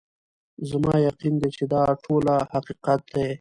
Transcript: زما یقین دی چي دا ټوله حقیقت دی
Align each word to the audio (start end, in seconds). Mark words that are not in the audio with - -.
زما 0.69 0.93
یقین 1.07 1.33
دی 1.41 1.49
چي 1.57 1.65
دا 1.71 1.81
ټوله 2.03 2.35
حقیقت 2.53 3.01
دی 3.13 3.27